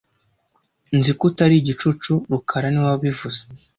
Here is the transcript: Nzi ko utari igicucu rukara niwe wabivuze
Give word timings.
Nzi 0.97 1.11
ko 1.17 1.23
utari 1.29 1.55
igicucu 1.57 2.11
rukara 2.31 2.67
niwe 2.69 2.85
wabivuze 2.91 3.41